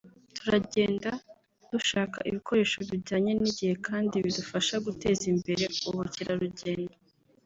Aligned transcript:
Turagenda 0.37 1.09
dushaka 1.71 2.17
ibikoresho 2.29 2.77
bijyanye 2.89 3.31
n’igihe 3.41 3.73
kandi 3.87 4.15
bidufasha 4.25 4.75
guteza 4.85 5.23
imbere 5.33 5.63
ubukerarugendo 5.89 6.93